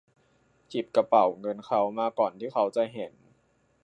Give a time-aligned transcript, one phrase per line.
[0.69, 3.13] หยิบกระเป๋าเงินเขามาก่อนที่เค้าจะเห็น